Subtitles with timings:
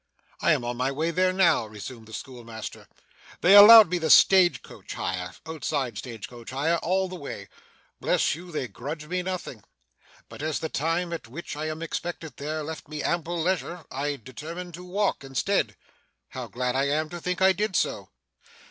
[0.41, 2.87] 'I am on my way there now,' resumed the schoolmaster.
[3.41, 7.47] 'They allowed me the stage coach hire outside stage coach hire all the way.
[7.99, 9.63] Bless you, they grudge me nothing.
[10.27, 14.15] But as the time at which I am expected there, left me ample leisure, I
[14.15, 15.75] determined to walk instead.
[16.29, 18.09] How glad I am, to think I did so!